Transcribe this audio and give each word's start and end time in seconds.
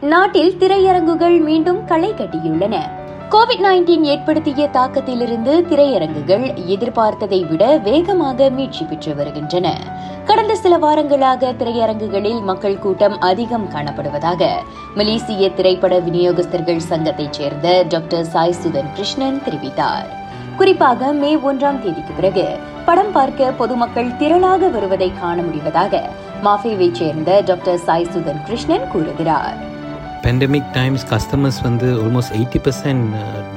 நாட்டில் 0.00 0.56
திரையரங்குகள் 0.58 1.40
மீண்டும் 1.40 1.84
களை 1.84 2.12
கட்டியுள்ளன. 2.12 2.76
கோவிட் 3.30 3.62
நைன்டீன் 3.62 4.02
ஏற்படுத்திய 4.02 4.68
தாக்கத்திலிருந்து 4.72 5.62
திரையரங்குகள் 5.62 6.54
எதிர்பார்த்ததை 6.68 7.48
விட 7.48 7.76
வேகமாக 7.76 8.50
மீட்சி 8.50 8.84
பெற்று 8.84 9.14
வருகின்றன. 9.14 9.76
கடந்த 10.24 10.54
சில 10.54 10.78
வாரங்களாக 10.78 11.52
திரையரங்குகளில் 11.52 12.42
மக்கள் 12.42 12.78
கூட்டம் 12.78 13.20
அதிகம் 13.20 13.68
காணப்படுவதாக 13.70 14.48
மலேசிய 14.94 15.50
திரைப்பட 15.50 15.98
விநியோகஸ்தர்கள் 15.98 16.80
சங்கத்தைச் 16.88 17.32
சேர்ந்த 17.32 17.84
டாக்டர் 17.88 18.24
சாய் 18.24 18.54
சுதன் 18.62 18.92
கிருஷ்ணன் 18.94 19.42
தெரிவித்தார். 19.44 20.08
குறிப்பாக 20.56 21.12
மே 21.12 21.36
ஒன்றாம் 21.36 21.82
தேதிக்கு 21.82 22.12
பிறகு 22.16 22.58
படம் 22.84 23.12
பார்க்க 23.12 23.50
பொதுமக்கள் 23.50 24.08
திரளாக 24.08 24.70
வருவதை 24.70 25.12
காண 25.20 25.40
முடிவதாக 25.40 26.10
மாஃபேவைச் 26.44 26.92
சேர்ந்த 26.92 27.42
டாக்டர் 27.44 27.78
சாய் 27.78 28.06
சுதன் 28.16 28.42
கிருஷ்ணன் 28.42 28.88
கூறுகிறார். 28.88 29.68
பெண்டமிக் 30.24 30.70
டைம்ஸ் 30.76 31.04
கஸ்டமர்ஸ் 31.12 31.58
வந்து 31.66 31.86
ஆல்மோஸ்ட் 32.02 32.32
எயிட்டி 32.38 32.60
பர்சன்ட் 32.64 33.04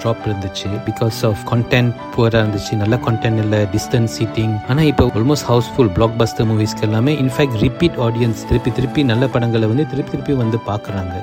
ட்ராப் 0.00 0.22
இருந்துச்சு 0.28 0.68
பிகாஸ் 0.88 1.18
ஆஃப் 1.28 1.40
கண்டென்ட் 1.52 1.92
புவராக 2.14 2.40
இருந்துச்சு. 2.42 2.74
நல்ல 2.82 2.96
கண்டென்ட் 3.06 3.40
இல்லை 3.44 3.60
டிஸ்டன்ஸ் 3.74 4.12
சீட்டிங் 4.18 4.54
ஆனால் 4.72 4.88
இப்போ 4.90 5.04
ஆல்மோஸ்ட் 5.20 5.48
ஹவுஸ்ஃபுல் 5.52 5.90
பிளாக் 5.96 6.16
பஸ்டர் 6.22 6.48
மூவிஸ்க்கு 6.50 6.86
எல்லாமே 6.88 7.14
இன்ஃபேக்ட் 7.24 7.58
ரிப்பீட் 7.66 7.98
ஆடியன்ஸ் 8.06 8.42
திருப்பி 8.50 8.72
திருப்பி 8.78 9.02
நல்ல 9.12 9.26
படங்களை 9.36 9.68
வந்து 9.72 9.86
திருப்பி 9.92 10.12
திருப்பி 10.14 10.36
வந்து 10.42 10.60
பார்க்குறாங்க. 10.70 11.14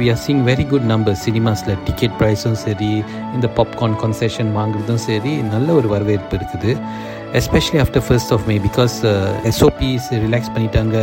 We 0.00 0.06
are 0.14 0.22
seeing 0.26 0.44
very 0.50 0.64
good 0.70 0.88
number 0.92 1.18
சினிமாஸில் 1.24 1.74
ticket 1.88 2.16
ப்ரைஸும் 2.20 2.60
சரி 2.66 2.92
இந்த 3.34 3.48
பாப்கார்ன் 3.58 3.98
கன்செஷன் 4.04 4.50
வாங்குறதும் 4.60 5.02
சரி 5.08 5.34
நல்ல 5.54 5.68
ஒரு 5.80 5.90
வரவேற்பு 5.94 6.34
இருக்குது. 6.38 6.72
Especially 7.38 7.78
after 7.84 8.04
first 8.06 8.32
of 8.34 8.44
May 8.48 8.56
because 8.66 8.96
SOPs 9.50 10.08
relax 10.24 10.50
பண்ணிட்டாங்க. 10.56 10.96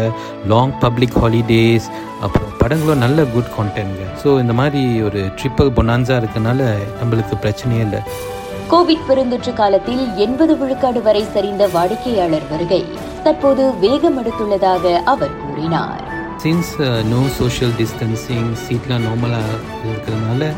லாங் 0.52 0.73
பப்ளிக் 0.84 1.16
ஹாலிடேஸ் 1.23 1.88
அப்புறம் 2.26 2.52
படங்களும் 2.62 3.03
நல்ல 3.05 3.23
குட் 3.34 3.52
கான்டென்ட்ங்க 3.58 4.05
ஸோ 4.22 4.30
இந்த 4.44 4.53
மாதிரி 4.59 4.81
ஒரு 5.08 5.22
ட்ரிப்பிள் 5.39 5.72
பொனான்ஸா 5.80 6.17
இருக்கனால 6.22 6.59
நம்மளுக்கு 7.00 7.38
பிரச்சனையே 7.45 7.81
இல்லை. 7.88 8.02
கோவிட் 8.73 9.06
பெருந்தொற்று 9.09 9.53
காலத்தில் 9.61 10.03
எண்பது 10.25 10.53
விழுக்காடு 10.61 11.00
வரை 11.08 11.23
சரிந்த 11.33 11.64
வாடிக்கையாளர் 11.73 12.45
வருகை 12.52 12.81
தற்போது 13.25 13.63
வேகம் 13.84 14.19
எடுத்துள்ளதாக 14.22 14.94
அவர் 15.13 15.36
கூறினார். 15.41 16.06
சின்ஸ் 16.44 16.72
நோ 17.13 17.22
சோஷியல் 17.39 17.73
டிஸ்டன்சிங் 17.81 18.47
சீட்லாம் 18.63 19.03
நார்மலாக 19.08 19.58
இருக்கிறதுனால 19.89 20.53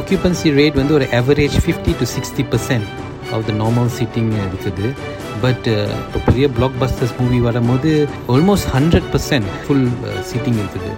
ஆக்குபன்சி 0.00 0.50
ரேட் 0.58 0.80
வந்து 0.80 0.94
ஒரு 0.98 1.08
average 1.20 1.56
fifty 1.64 1.94
to 2.00 2.06
sixty 2.16 2.44
percent 2.52 2.90
of 3.36 3.46
the 3.48 3.54
normal 3.62 3.90
seating 3.98 4.30
இருக்குது 4.46 4.88
பட் 5.44 5.68
இப்போ 6.06 6.20
பெரிய 6.28 6.46
பிளாக் 6.56 6.78
பஸ்டர்ஸ் 6.82 7.16
மூவி 7.20 7.40
வரும்போது 7.48 7.92
almost 8.34 8.70
hundred 8.76 9.08
percent 9.14 9.50
full 9.62 9.86
seating 10.30 10.58
இருக்குது. 10.62 10.92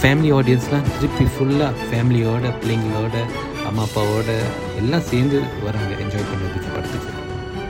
ஃபேமிலி 0.00 0.30
ஆடியன்ஸ்லாம் 0.38 0.88
திருப்பி 0.94 1.26
ஃபுல்லாக 1.34 1.72
ஃபேமிலியோட 1.88 2.52
பிள்ளைங்களோட 2.62 3.16
அம்மா 3.68 3.84
அப்பாவோட 3.86 4.30
எல்லாம் 4.82 5.06
சேர்ந்து 5.10 5.38
வராங்க 5.66 5.92
என்ஜாய் 6.04 6.28
பண்ணுறதுக்கு 6.32 6.68
படத்துக்கு. 6.74 7.15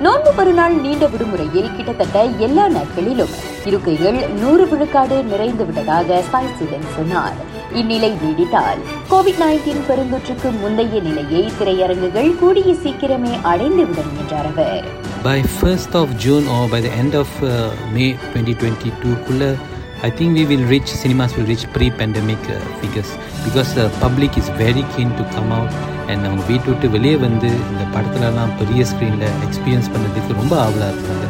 நோன்பு 0.05 0.33
மறுநாள் 0.33 0.75
நீண்ட 0.81 1.07
விடுமுறையில் 1.07 1.75
கிட்டத்தட்ட 1.77 2.23
எல்லா 2.25 2.69
நாட்களிலும். 2.69 3.33
இருக்கைகள் 3.65 4.19
நூறு 4.41 4.69
விழுக்காடு 4.69 5.23
நிறைந்து 5.23 5.65
விட்டதாக 5.67 6.23
ஸ்பைசிடன் 6.27 6.87
சொன்னார். 6.97 7.37
இந்நிலை 7.73 8.11
நீடித்தால் 8.23 8.81
கோவிட் 9.11 9.41
நைன்டீன் 9.43 9.87
பெருந்தொற்றுக்கு 9.89 10.51
முந்தைய 10.61 11.01
நிலையை 11.01 11.43
திரையரங்குகள் 11.59 12.39
கூடிய 12.39 12.73
சீக்கிரமே 12.73 13.33
அடைந்துவிடும் 13.53 14.13
என்றார் 14.21 14.51
அவர். 14.53 14.85
By 15.25 15.39
1st 15.61 15.95
of 15.95 16.09
June 16.25 16.47
or 16.57 16.69
by 16.69 16.81
the 16.81 16.93
end 17.03 17.15
of 17.15 17.29
uh, 17.43 17.71
May 17.95 18.11
2022 18.35 19.17
குள்ள 19.27 19.55
I 20.03 20.11
think 20.11 20.37
we 20.37 20.45
will 20.45 20.65
reach 20.69 20.89
cinemas 20.89 21.35
will 21.37 21.47
reach 21.47 21.65
pre-pandemic 21.73 22.39
uh, 22.51 22.59
figures 22.81 23.11
because 23.45 23.75
the 23.75 23.89
public 23.99 24.37
is 24.37 24.49
very 24.51 24.85
keen 24.95 25.11
to 25.17 25.25
come 25.35 25.51
out 25.59 25.73
and 26.11 26.27
அவங்க 26.27 26.43
வீட்டு 26.51 26.69
விட்டு 26.71 26.89
வெளியே 26.91 27.17
வந்து 27.17 27.49
இந்த 27.71 27.85
படத்துலலாம் 27.95 28.53
பெரிய 28.61 28.85
ஸ்க்ரீனில் 28.91 29.33
எக்ஸ்பீரியன்ஸ் 29.47 29.89
பண்ணுறதுக்கு 29.95 30.39
ரொம்ப 30.41 30.55
ஆவலாக 30.65 30.91
இருக்காங்க 30.93 31.25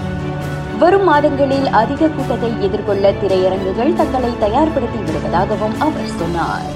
வரும் 0.82 1.06
மாதங்களில் 1.10 1.68
அதிக 1.82 2.08
கூட்டத்தை 2.16 2.50
எதிர்கொள்ள 2.68 3.12
திரையரங்குகள் 3.22 3.94
தங்களை 4.00 4.32
தயார்படுத்தி 4.44 4.98
விடுவதாகவும் 5.06 5.78
அவர் 5.86 6.10
சொன்னார். 6.18 6.66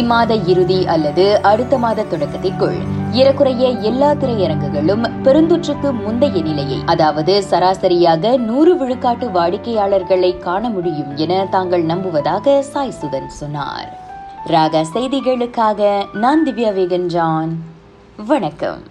இம்மாத 0.00 0.34
இறுதி 0.52 0.78
அல்லது 0.86 1.24
அடுத்த 1.42 1.78
மாத 1.78 2.04
தொடக்கத்திற்குள் 2.10 2.78
ஏறக்குறைய 3.12 3.64
எல்லா 3.88 4.10
திரையரங்குகளும் 4.12 5.04
பெருந்தொற்றுக்கு 5.24 5.88
முந்தைய 6.04 6.42
நிலையை 6.42 6.78
அதாவது 6.84 7.34
சராசரியாக 7.50 8.36
நூறு 8.48 8.74
விழுக்காட்டு 8.74 9.28
வாடிக்கையாளர்களை 9.36 10.32
காண 10.38 10.70
முடியும் 10.70 11.12
என 11.16 11.44
தாங்கள் 11.50 11.84
நம்புவதாக 11.84 12.62
சாய் 12.62 12.96
சுதன் 13.00 13.30
சொன்னார். 13.40 13.90
ராக 14.46 14.84
செய்திகளுக்காக 14.94 15.92
நான் 16.12 16.44
திவ்யா 16.46 16.72
வேகன் 16.78 17.06
ஜான் 17.06 17.52
வணக்கம். 18.26 18.82